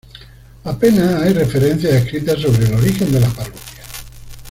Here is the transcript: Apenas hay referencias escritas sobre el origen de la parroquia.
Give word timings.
Apenas 0.63 1.21
hay 1.21 1.31
referencias 1.31 1.93
escritas 1.93 2.39
sobre 2.39 2.65
el 2.65 2.73
origen 2.73 3.11
de 3.11 3.19
la 3.19 3.29
parroquia. 3.29 3.61